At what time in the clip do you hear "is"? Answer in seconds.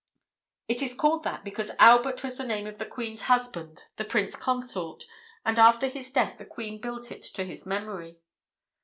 0.81-0.95